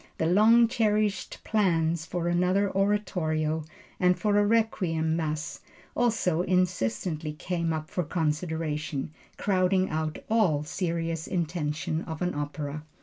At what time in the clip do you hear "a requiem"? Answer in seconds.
4.39-5.15